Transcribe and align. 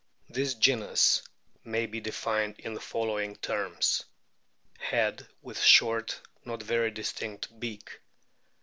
This 0.29 0.55
genus 0.55 1.21
may 1.63 1.85
be 1.85 1.99
defined 1.99 2.55
in 2.59 2.73
the 2.73 2.79
following 2.81 3.35
terms: 3.35 4.03
Head 4.79 5.27
with 5.43 5.59
short, 5.59 6.19
not 6.43 6.63
very 6.63 6.89
distinct, 6.89 7.59
beak. 7.59 7.99